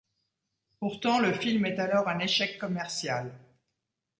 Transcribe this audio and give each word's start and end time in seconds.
Pourtant 0.79 1.19
le 1.19 1.31
film 1.31 1.63
est 1.67 1.77
alors 1.77 2.09
un 2.09 2.17
échec 2.17 2.57
commercial. 2.57 3.31